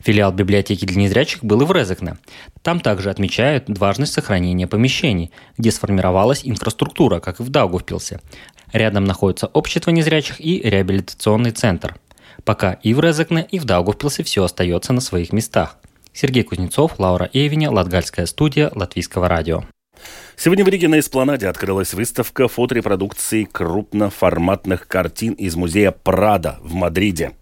Филиал 0.00 0.30
библиотеки 0.30 0.84
для 0.84 1.00
незрячих 1.00 1.42
был 1.42 1.62
и 1.62 1.64
в 1.64 1.72
Резекне. 1.72 2.18
Там 2.60 2.80
также 2.80 3.08
отмечают 3.08 3.64
важность 3.78 4.12
сохранения 4.12 4.66
помещений, 4.66 5.30
где 5.56 5.70
сформировалась 5.70 6.42
инфраструктура, 6.44 7.18
как 7.18 7.40
и 7.40 7.42
в 7.42 7.48
Даугавпилсе. 7.48 8.20
Рядом 8.74 9.04
находится 9.04 9.46
общество 9.46 9.90
незрячих 9.90 10.38
и 10.38 10.60
реабилитационный 10.60 11.52
центр. 11.52 11.96
Пока 12.44 12.74
и 12.82 12.94
в 12.94 13.00
Резекне, 13.00 13.46
и 13.50 13.58
в 13.58 13.64
Даугавпилсе 13.64 14.22
все 14.22 14.44
остается 14.44 14.92
на 14.92 15.00
своих 15.00 15.32
местах. 15.32 15.78
Сергей 16.12 16.42
Кузнецов, 16.42 16.98
Лаура 16.98 17.28
Эвиня, 17.32 17.70
Латгальская 17.70 18.26
студия, 18.26 18.70
Латвийского 18.74 19.28
радио. 19.28 19.64
Сегодня 20.36 20.64
в 20.64 20.68
Риге 20.68 20.88
на 20.88 20.98
Эспланаде 21.00 21.48
открылась 21.48 21.94
выставка 21.94 22.48
фоторепродукции 22.48 23.44
крупноформатных 23.44 24.86
картин 24.86 25.32
из 25.34 25.56
музея 25.56 25.90
Прада 25.90 26.58
в 26.60 26.74
Мадриде. 26.74 27.32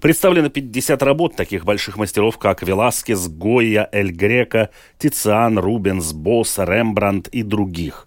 Представлено 0.00 0.48
50 0.48 1.02
работ 1.02 1.34
таких 1.34 1.64
больших 1.64 1.96
мастеров, 1.96 2.38
как 2.38 2.62
Веласкес, 2.62 3.26
Гойя, 3.26 3.88
Эль 3.90 4.12
Грека, 4.12 4.70
Тициан, 4.98 5.58
Рубенс, 5.58 6.12
Босс, 6.12 6.58
Рембрандт 6.58 7.26
и 7.28 7.42
других. 7.42 8.06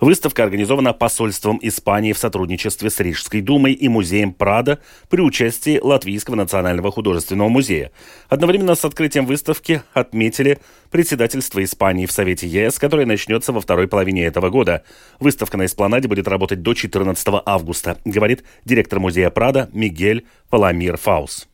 Выставка 0.00 0.44
организована 0.44 0.92
посольством 0.92 1.58
Испании 1.60 2.12
в 2.12 2.18
сотрудничестве 2.18 2.88
с 2.88 3.00
Рижской 3.00 3.40
думой 3.40 3.72
и 3.72 3.88
музеем 3.88 4.32
Прада 4.32 4.78
при 5.08 5.20
участии 5.20 5.80
Латвийского 5.82 6.36
национального 6.36 6.92
художественного 6.92 7.48
музея. 7.48 7.90
Одновременно 8.28 8.76
с 8.76 8.84
открытием 8.84 9.26
выставки 9.26 9.82
отметили 9.94 10.60
председательство 10.92 11.62
Испании 11.64 12.06
в 12.06 12.12
Совете 12.12 12.46
ЕС, 12.46 12.78
которое 12.78 13.06
начнется 13.06 13.52
во 13.52 13.60
второй 13.60 13.88
половине 13.88 14.24
этого 14.24 14.50
года. 14.50 14.84
Выставка 15.18 15.56
на 15.56 15.66
Эспланаде 15.66 16.06
будет 16.06 16.28
работать 16.28 16.62
до 16.62 16.74
14 16.74 17.42
августа, 17.44 17.98
говорит 18.04 18.44
директор 18.64 19.00
музея 19.00 19.30
Прада 19.30 19.68
Мигель 19.72 20.26
Паламир 20.48 20.96
Фаус. 20.96 21.48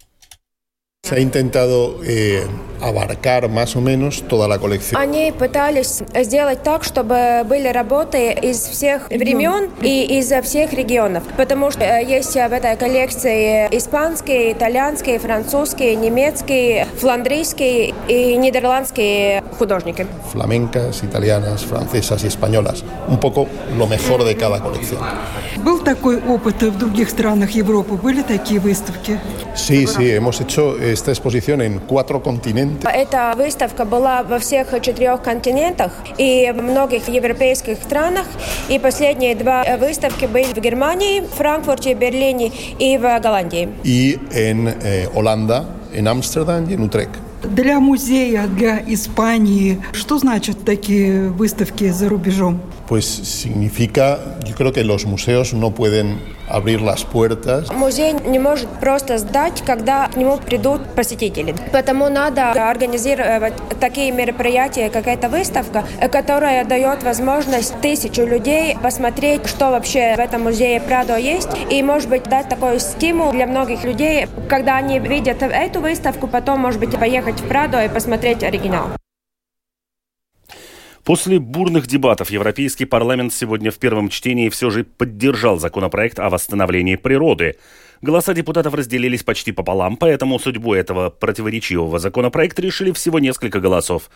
Se 1.04 1.14
ha 1.16 1.20
intentado 1.20 1.96
eh, 2.02 2.46
abarcar 2.80 3.50
más 3.50 3.76
o 3.76 3.82
menos 3.82 4.22
toda 4.26 4.48
la 4.48 4.58
colección. 4.58 4.98
Они 4.98 5.32
пытались 5.32 6.02
сделать 6.14 6.62
так, 6.62 6.82
чтобы 6.82 7.44
были 7.44 7.68
работы 7.68 8.32
из 8.32 8.58
всех 8.60 9.10
времен 9.10 9.68
и 9.82 10.18
из 10.18 10.32
всех 10.42 10.72
регионов, 10.72 11.24
потому 11.36 11.70
что 11.70 11.84
э, 11.84 12.04
есть 12.06 12.32
в 12.32 12.52
этой 12.52 12.76
коллекции 12.76 13.68
испанские, 13.70 14.52
итальянские, 14.52 15.18
французские, 15.18 15.94
немецкие, 15.96 16.86
фландрийские 16.98 17.92
и 18.08 18.36
нидерландские 18.36 19.44
художники. 19.58 20.06
Flamencas, 20.32 21.02
italianas, 21.02 21.66
francesas 21.66 22.24
y 22.24 22.28
españolas. 22.28 22.82
Un 23.08 23.20
poco 23.20 23.46
lo 23.76 23.86
mejor 23.86 24.24
de 24.24 24.34
cada 24.36 24.58
colección. 24.60 25.00
Был 25.58 25.80
такой 25.84 26.16
опыт 26.16 26.62
в 26.62 26.78
других 26.78 27.10
странах 27.10 27.50
Европы? 27.50 27.94
Были 27.94 28.22
такие 28.22 28.58
выставки? 28.58 29.18
Sí, 29.54 29.86
sí, 29.86 30.10
hemos 30.10 30.40
hecho 30.40 30.76
esta 30.94 31.10
exposición 31.10 31.60
en 31.60 31.80
cuatro 31.80 32.22
continentes. 32.22 32.88
Эта 32.92 33.34
выставка 33.36 33.84
была 33.84 34.22
во 34.22 34.38
всех 34.38 34.80
четырех 34.80 35.22
континентах 35.22 35.92
и 36.16 36.52
в 36.56 36.62
многих 36.62 37.08
европейских 37.08 37.78
странах. 37.78 38.26
И 38.68 38.78
последние 38.78 39.34
два 39.34 39.64
выставки 39.76 40.24
были 40.26 40.52
в 40.54 40.58
Германии, 40.58 41.22
Франкфурте, 41.36 41.94
Берлине 41.94 42.52
и 42.78 42.96
в 42.96 43.02
Голландии. 43.20 43.68
Y 43.84 44.18
en 44.32 44.68
eh, 44.68 45.08
Holanda, 45.14 45.64
en 45.92 46.08
Ámsterdam 46.08 46.70
y 46.70 46.74
en 46.74 46.82
Utrecht. 46.82 47.20
Для 47.44 47.78
музея, 47.78 48.46
для 48.46 48.82
Испании, 48.86 49.78
что 49.92 50.18
значат 50.18 50.64
такие 50.64 51.28
выставки 51.28 51.90
за 51.90 52.08
рубежом? 52.08 52.62
Pues 52.88 53.04
significa, 53.04 54.18
yo 54.44 54.54
creo 54.54 54.72
que 54.72 54.84
los 54.84 55.06
museos 55.06 55.54
no 55.54 55.70
pueden 55.70 56.20
abrir 56.48 56.80
las 56.80 57.04
puertas. 57.04 57.72
Музей 57.72 58.12
не 58.26 58.38
может 58.38 58.68
просто 58.80 59.18
сдать, 59.18 59.62
когда 59.64 60.08
к 60.08 60.16
нему 60.16 60.38
придут 60.38 60.82
посетители. 60.94 61.54
Потому 61.72 62.08
надо 62.08 62.52
организировать 62.52 63.54
такие 63.80 64.12
мероприятия, 64.12 64.90
как 64.90 65.06
эта 65.06 65.28
выставка, 65.28 65.84
которая 66.12 66.64
дает 66.64 67.02
возможность 67.02 67.80
тысячу 67.80 68.24
людей 68.24 68.76
посмотреть, 68.82 69.46
что 69.46 69.70
вообще 69.70 70.14
в 70.16 70.20
этом 70.20 70.42
музее 70.42 70.80
Прадо 70.80 71.16
есть, 71.16 71.48
и, 71.70 71.82
может 71.82 72.08
быть, 72.08 72.24
дать 72.24 72.48
такой 72.48 72.80
стимул 72.80 73.32
для 73.32 73.46
многих 73.46 73.84
людей, 73.84 74.26
когда 74.48 74.76
они 74.76 74.98
видят 74.98 75.42
эту 75.42 75.80
выставку, 75.80 76.26
потом, 76.26 76.60
может 76.60 76.80
быть, 76.80 76.96
поехать 76.98 77.40
в 77.40 77.48
Прадо 77.48 77.82
и 77.84 77.88
посмотреть 77.88 78.42
оригинал. 78.42 78.88
После 81.04 81.38
бурных 81.38 81.86
дебатов 81.86 82.30
Европейский 82.30 82.86
парламент 82.86 83.34
сегодня 83.34 83.70
в 83.70 83.76
первом 83.76 84.08
чтении 84.08 84.48
все 84.48 84.70
же 84.70 84.84
поддержал 84.84 85.58
законопроект 85.58 86.18
о 86.18 86.30
восстановлении 86.30 86.96
природы. 86.96 87.56
Голоса 88.00 88.32
депутатов 88.32 88.72
разделились 88.72 89.22
почти 89.22 89.52
пополам, 89.52 89.98
поэтому 89.98 90.38
судьбу 90.38 90.72
этого 90.72 91.10
противоречивого 91.10 91.98
законопроекта 91.98 92.62
решили 92.62 92.90
всего 92.90 93.18
несколько 93.18 93.60
голосов. 93.60 94.10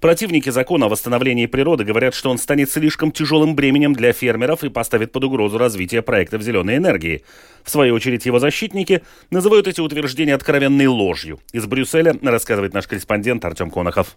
Противники 0.00 0.48
закона 0.48 0.86
о 0.86 0.88
восстановлении 0.88 1.44
природы 1.44 1.84
говорят, 1.84 2.14
что 2.14 2.30
он 2.30 2.38
станет 2.38 2.70
слишком 2.70 3.12
тяжелым 3.12 3.54
бременем 3.54 3.92
для 3.92 4.14
фермеров 4.14 4.64
и 4.64 4.70
поставит 4.70 5.12
под 5.12 5.24
угрозу 5.24 5.58
развитие 5.58 6.00
проектов 6.00 6.40
зеленой 6.40 6.78
энергии. 6.78 7.22
В 7.64 7.70
свою 7.70 7.94
очередь 7.94 8.24
его 8.24 8.38
защитники 8.38 9.02
называют 9.30 9.68
эти 9.68 9.82
утверждения 9.82 10.34
откровенной 10.34 10.86
ложью. 10.86 11.38
Из 11.52 11.66
Брюсселя 11.66 12.16
рассказывает 12.22 12.72
наш 12.72 12.86
корреспондент 12.86 13.44
Артем 13.44 13.70
Конохов. 13.70 14.16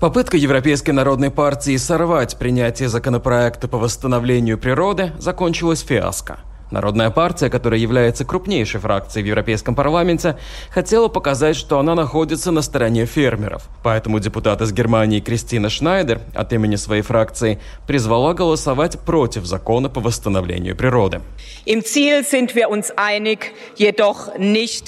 Попытка 0.00 0.36
Европейской 0.36 0.92
народной 0.92 1.32
партии 1.32 1.76
сорвать 1.76 2.36
принятие 2.36 2.88
законопроекта 2.88 3.66
по 3.66 3.78
восстановлению 3.78 4.56
природы 4.56 5.12
закончилась 5.18 5.80
фиаско. 5.80 6.38
Народная 6.70 7.10
партия, 7.10 7.48
которая 7.48 7.80
является 7.80 8.24
крупнейшей 8.24 8.80
фракцией 8.80 9.24
в 9.24 9.26
Европейском 9.26 9.74
парламенте, 9.74 10.36
хотела 10.70 11.08
показать, 11.08 11.56
что 11.56 11.78
она 11.78 11.94
находится 11.94 12.50
на 12.50 12.62
стороне 12.62 13.06
фермеров. 13.06 13.68
Поэтому 13.82 14.20
депутат 14.20 14.60
из 14.60 14.72
Германии 14.72 15.20
Кристина 15.20 15.70
Шнайдер 15.70 16.20
от 16.34 16.52
имени 16.52 16.76
своей 16.76 17.02
фракции 17.02 17.58
призвала 17.86 18.34
голосовать 18.34 18.98
против 19.00 19.46
закона 19.46 19.88
по 19.88 20.00
восстановлению 20.00 20.76
природы. 20.76 21.22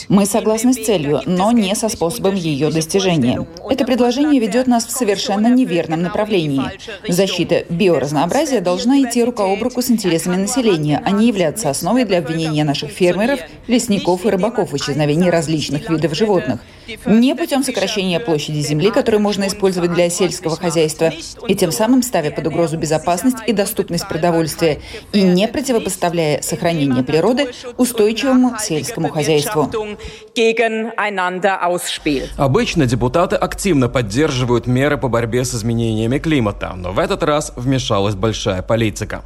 Мы 0.08 0.26
согласны 0.26 0.72
с 0.72 0.84
целью, 0.84 1.20
но 1.26 1.52
не 1.52 1.74
со 1.74 1.88
способом 1.88 2.34
ее 2.34 2.70
достижения. 2.70 3.46
Это 3.70 3.84
предложение 3.84 4.40
ведет 4.40 4.66
нас 4.66 4.86
в 4.86 4.90
совершенно 4.90 5.48
неверном 5.48 6.02
направлении. 6.02 6.62
Защита 7.08 7.64
биоразнообразия 7.70 8.60
должна 8.60 9.00
идти 9.02 9.24
рука 9.24 9.44
об 9.44 9.62
руку 9.62 9.80
с 9.82 9.90
интересами 9.90 10.36
населения, 10.36 11.02
а 11.04 11.10
не 11.10 11.28
являться 11.28 11.69
основой 11.70 12.04
для 12.04 12.18
обвинения 12.18 12.64
наших 12.64 12.90
фермеров, 12.90 13.40
лесников 13.66 14.24
и 14.26 14.30
рыбаков 14.30 14.72
в 14.72 14.76
исчезновении 14.76 15.30
различных 15.30 15.88
видов 15.88 16.14
животных. 16.14 16.60
Не 17.06 17.34
путем 17.34 17.62
сокращения 17.62 18.20
площади 18.20 18.58
земли, 18.58 18.90
которую 18.90 19.20
можно 19.20 19.46
использовать 19.46 19.92
для 19.92 20.10
сельского 20.10 20.56
хозяйства, 20.56 21.12
и 21.46 21.54
тем 21.54 21.72
самым 21.72 22.02
ставя 22.02 22.30
под 22.30 22.46
угрозу 22.46 22.76
безопасность 22.76 23.38
и 23.46 23.52
доступность 23.52 24.08
продовольствия, 24.08 24.80
и 25.12 25.22
не 25.22 25.46
противопоставляя 25.48 26.42
сохранение 26.42 27.04
природы 27.04 27.52
устойчивому 27.76 28.56
сельскому 28.58 29.08
хозяйству. 29.08 29.70
Обычно 32.36 32.86
депутаты 32.86 33.36
активно 33.36 33.88
поддерживают 33.88 34.66
меры 34.66 34.98
по 34.98 35.08
борьбе 35.08 35.44
с 35.44 35.54
изменениями 35.54 36.18
климата, 36.18 36.72
но 36.76 36.92
в 36.92 36.98
этот 36.98 37.22
раз 37.22 37.52
вмешалась 37.56 38.14
большая 38.14 38.62
политика. 38.62 39.22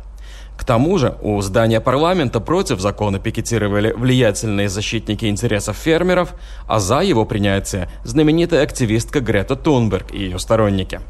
К 0.64 0.66
тому 0.66 0.96
же 0.96 1.18
у 1.20 1.42
здания 1.42 1.79
парламента 1.79 2.40
против 2.40 2.81
закона 2.81 3.18
пикетировали 3.18 3.92
влиятельные 3.92 4.70
защитники 4.70 5.27
интересов 5.27 5.77
фермеров, 5.77 6.35
а 6.66 6.81
за 6.81 7.00
его 7.00 7.27
принятие 7.27 7.90
знаменитая 8.03 8.62
активистка 8.62 9.20
Грета 9.20 9.57
Тунберг 9.57 10.14
и 10.14 10.20
ее 10.20 10.38
сторонники. 10.38 11.03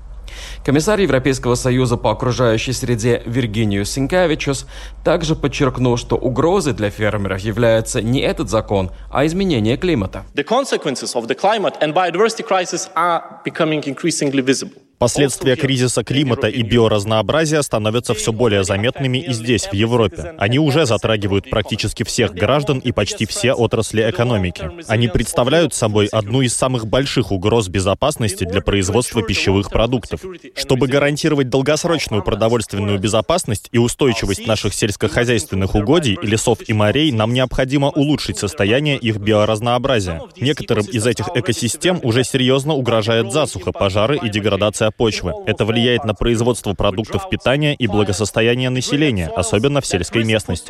Комиссар 0.65 0.99
Европейского 0.99 1.55
союза 1.55 1.97
по 1.97 2.11
окружающей 2.11 2.73
среде 2.73 3.23
Виргинию 3.27 3.85
Синкевичус 3.85 4.67
также 5.05 5.37
подчеркнул, 5.37 5.97
что 5.97 6.17
угрозой 6.17 6.73
для 6.73 6.91
фермеров 6.91 7.39
является 7.39 8.03
не 8.03 8.23
этот 8.23 8.51
закон, 8.51 8.91
а 9.09 9.25
изменение 9.25 9.77
климата. 9.77 10.25
The 10.35 10.45
consequences 10.45 11.15
of 11.15 11.29
the 11.29 11.37
climate 11.41 11.79
and 11.81 11.95
biodiversity 11.95 12.45
crisis 12.45 12.91
are 12.97 13.23
becoming 13.45 13.85
increasingly 13.85 14.45
visible. 14.45 14.84
Последствия 14.99 15.57
кризиса 15.57 16.05
климата 16.05 16.49
и 16.49 16.63
биоразнообразия 16.63 17.63
становятся 17.63 18.15
все 18.15 18.33
более 18.33 18.65
заметными 18.65 19.19
и 19.19 19.33
здесь, 19.33 19.65
в 19.65 19.73
Европе. 19.73 20.35
Они 20.39 20.59
уже 20.59 20.87
затрагивают 20.87 21.51
практически 21.51 22.05
всех 22.05 22.33
граждан 22.33 22.79
и 22.79 22.93
почти 22.93 23.27
все 23.27 23.53
отрасли 23.53 24.09
экономики. 24.09 24.71
Они 24.89 25.09
представляют 25.09 25.75
собой 25.75 26.07
одну 26.07 26.43
из 26.43 26.55
самых 26.55 26.87
больших 26.87 27.33
угроз 27.33 27.69
безопасности 27.69 28.45
для 28.45 28.61
производства 28.61 29.23
пищевых 29.23 29.71
продуктов. 29.71 30.21
Чтобы 30.55 30.87
гарантировать 30.87 31.49
долгосрочную 31.49 32.23
продовольственную 32.23 32.99
безопасность 32.99 33.69
и 33.73 33.79
устойчивость 33.79 34.47
наших 34.47 34.75
сельскохозяйственных 34.75 35.75
угодий, 35.75 36.19
лесов 36.23 36.59
и 36.67 36.73
морей, 36.73 37.13
нам 37.13 37.33
необходимо 37.33 37.91
улучшить 37.91 38.39
состояние 38.39 38.97
их 38.97 39.17
биоразнообразия. 39.17 40.23
Некоторым 40.37 40.87
из 40.87 41.07
этих 41.07 41.29
экосистем 41.35 42.01
уже 42.03 42.25
серьезно 42.25 42.75
угрожает 42.75 43.33
засуха, 43.33 43.73
пожары 43.73 44.19
и 44.23 44.29
деградация 44.29 44.84
деградация 44.85 44.91
почвы. 44.91 45.33
Это 45.47 45.65
влияет 45.65 46.05
на 46.05 46.15
производство 46.15 46.75
продуктов 46.75 47.29
питания 47.29 47.75
и 47.75 47.87
благосостояние 47.87 48.71
населения, 48.71 49.31
особенно 49.37 49.81
в 49.81 49.87
сельской 49.87 50.25
местности. 50.25 50.67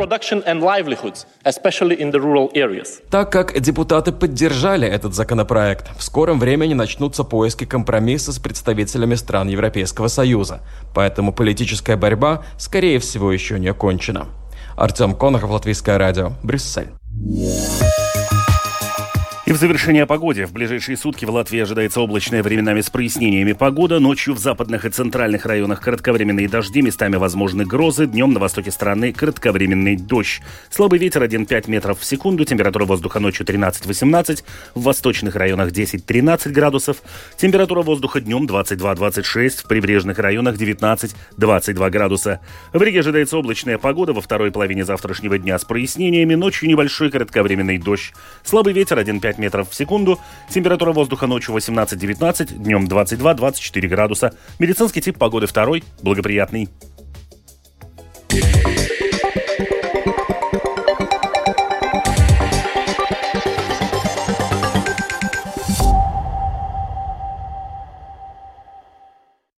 Так 3.10 3.32
как 3.32 3.60
депутаты 3.60 4.12
поддержали 4.12 4.88
этот 4.88 5.14
законопроект, 5.14 5.90
в 5.98 6.02
скором 6.02 6.38
времени 6.38 6.74
начнутся 6.74 7.24
поиски 7.24 7.64
компромисса 7.64 8.32
с 8.32 8.38
представителями 8.38 9.14
стран 9.16 9.48
Европейского 9.48 10.08
Союза. 10.08 10.60
Поэтому 10.94 11.32
политическая 11.32 11.96
борьба, 11.96 12.42
скорее 12.58 12.98
всего, 12.98 13.32
еще 13.32 13.58
не 13.58 13.68
окончена. 13.68 14.26
Артем 14.76 15.14
Конохов, 15.14 15.50
Латвийское 15.50 15.98
радио, 15.98 16.32
Брюссель. 16.42 16.88
И 19.46 19.52
в 19.52 19.56
завершение 19.56 20.04
о 20.04 20.06
погоде. 20.06 20.46
В 20.46 20.54
ближайшие 20.54 20.96
сутки 20.96 21.26
в 21.26 21.30
Латвии 21.30 21.60
ожидается 21.60 22.00
облачная 22.00 22.42
временами 22.42 22.80
с 22.80 22.88
прояснениями 22.88 23.52
погода. 23.52 24.00
Ночью 24.00 24.32
в 24.32 24.38
западных 24.38 24.86
и 24.86 24.88
центральных 24.88 25.44
районах 25.44 25.82
кратковременные 25.82 26.48
дожди, 26.48 26.80
местами 26.80 27.16
возможны 27.16 27.66
грозы. 27.66 28.06
Днем 28.06 28.32
на 28.32 28.40
востоке 28.40 28.70
страны 28.70 29.12
кратковременный 29.12 29.96
дождь. 29.96 30.40
Слабый 30.70 30.98
ветер 30.98 31.22
1,5 31.22 31.70
метров 31.70 32.00
в 32.00 32.06
секунду. 32.06 32.46
Температура 32.46 32.86
воздуха 32.86 33.20
ночью 33.20 33.44
13-18. 33.44 34.44
В 34.74 34.82
восточных 34.82 35.36
районах 35.36 35.72
10-13 35.72 36.48
градусов. 36.48 37.02
Температура 37.36 37.82
воздуха 37.82 38.22
днем 38.22 38.46
22-26. 38.46 39.64
В 39.64 39.68
прибрежных 39.68 40.18
районах 40.20 40.56
19-22 40.56 41.90
градуса. 41.90 42.40
В 42.72 42.80
Риге 42.80 43.00
ожидается 43.00 43.36
облачная 43.36 43.76
погода 43.76 44.14
во 44.14 44.22
второй 44.22 44.50
половине 44.52 44.86
завтрашнего 44.86 45.36
дня 45.36 45.58
с 45.58 45.66
прояснениями. 45.66 46.34
Ночью 46.34 46.66
небольшой 46.66 47.10
кратковременный 47.10 47.76
дождь. 47.76 48.14
Слабый 48.42 48.72
ветер 48.72 48.98
1,5 48.98 49.33
25 49.34 49.38
метров 49.38 49.70
в 49.70 49.74
секунду. 49.74 50.18
Температура 50.48 50.92
воздуха 50.92 51.26
ночью 51.26 51.54
18-19, 51.54 52.54
днем 52.54 52.86
22-24 52.86 53.88
градуса. 53.88 54.34
Медицинский 54.58 55.00
тип 55.00 55.18
погоды 55.18 55.46
второй, 55.46 55.84
благоприятный. 56.02 56.68